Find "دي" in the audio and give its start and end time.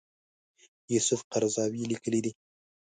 2.25-2.31